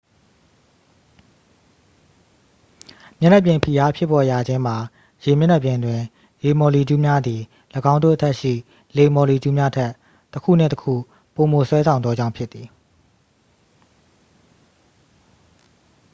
[3.19, 4.77] မျက်နှာပြင်ဖိအားဖြစ်ပေါ်ရခြင်းမှာ
[5.25, 6.01] ရေမျက်နှာပြင်တွင်
[6.43, 7.41] ရေမာ်လီကျူးများသည်
[7.93, 8.53] ၎င်းတို့အထက်ရှိ
[8.95, 9.91] လေမော်လီကျူးများထက်
[10.33, 10.93] တစ်ခုနှင့် တစ်ခု
[11.35, 12.67] ပိုမို ဆွဲဆောင်သောကြောင့်ဖြစ်သည်